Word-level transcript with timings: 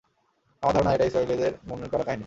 আমার 0.63 0.73
ধারণা, 0.73 0.91
এটা 0.95 1.05
ইসরাঈলীদের 1.05 1.53
মনগড়া 1.67 2.03
কাহিনী। 2.03 2.19